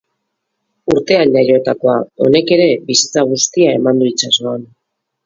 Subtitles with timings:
[0.93, 4.65] Urtean jaiotakoa, honek ere bizitza guztia eman du itsasoan.